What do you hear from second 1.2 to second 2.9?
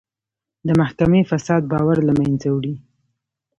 فساد باور له منځه وړي.